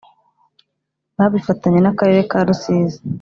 [1.17, 2.99] Babifatanye n akarere ka rusizi